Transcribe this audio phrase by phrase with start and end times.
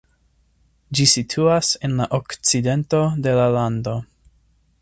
[0.99, 3.99] Ĝi situas en la okcidento de la lando.